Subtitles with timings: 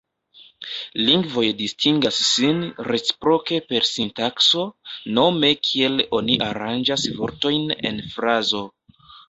[1.09, 4.65] Lingvoj distingas sin reciproke per sintakso,
[5.21, 8.67] nome kiel oni aranĝas vortojn en frazo.